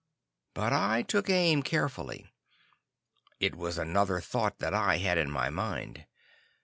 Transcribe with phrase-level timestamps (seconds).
[0.55, 2.25] But I took aim carefully.
[3.39, 6.07] It was another thought that I had in my mind.